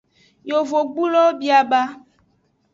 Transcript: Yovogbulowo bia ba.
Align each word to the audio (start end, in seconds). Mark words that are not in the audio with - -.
Yovogbulowo 0.49 1.23
bia 1.39 1.61
ba. 1.69 1.81